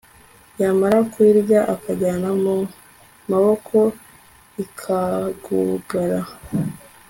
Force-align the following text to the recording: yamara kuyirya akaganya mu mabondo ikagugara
yamara 0.61 0.97
kuyirya 1.11 1.61
akaganya 1.73 2.29
mu 2.43 2.55
mabondo 3.29 3.81
ikagugara 4.63 6.19